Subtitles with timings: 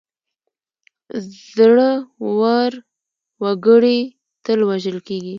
[1.53, 1.89] زړه
[2.37, 2.71] ور
[3.41, 3.99] وګړي
[4.45, 5.29] تل وژل کېږي.